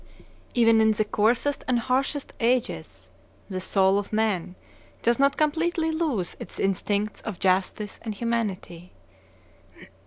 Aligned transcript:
Even 0.55 0.81
in 0.81 0.93
the 0.93 1.05
coarsest 1.05 1.63
and 1.67 1.77
harshest 1.77 2.31
ages 2.39 3.07
the 3.51 3.61
soul 3.61 3.99
of 3.99 4.11
man 4.11 4.55
does 5.03 5.19
not 5.19 5.37
completely 5.37 5.91
lose 5.91 6.35
its 6.39 6.59
instincts 6.59 7.21
of 7.21 7.37
justice 7.37 7.99
and 8.01 8.15
humanity. 8.15 8.93